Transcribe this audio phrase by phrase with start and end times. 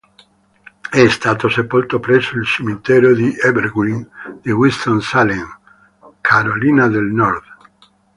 [0.89, 4.09] È stato sepolto presso il cimitero di Evergreen
[4.41, 5.59] di Winston-Salem,
[6.21, 7.43] Carolina del Nord.